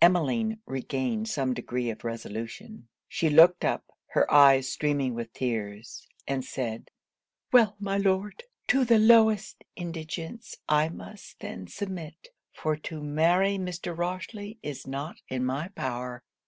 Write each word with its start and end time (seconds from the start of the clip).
Emmeline 0.00 0.60
regained 0.64 1.28
some 1.28 1.52
degree 1.52 1.90
of 1.90 2.04
resolution. 2.04 2.86
She 3.08 3.28
looked 3.28 3.64
up, 3.64 3.84
her 4.10 4.32
eyes 4.32 4.68
streaming 4.68 5.12
with 5.12 5.32
tears, 5.32 6.06
and 6.28 6.44
said, 6.44 6.92
'Well, 7.52 7.74
my 7.80 7.98
Lord! 7.98 8.44
to 8.68 8.84
the 8.84 9.00
lowest 9.00 9.64
indigence 9.74 10.54
I 10.68 10.88
must 10.88 11.40
then 11.40 11.66
submit; 11.66 12.28
for 12.52 12.76
to 12.76 13.02
marry 13.02 13.58
Mr. 13.58 13.92
Rochely 13.92 14.58
is 14.62 14.86
not 14.86 15.16
in 15.28 15.44
my 15.44 15.66
power.' 15.66 16.22